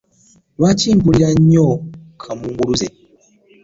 Lwaki 0.57 0.87
mpulira 0.97 1.29
nnyo 1.37 1.67
kamunguluze? 2.21 2.87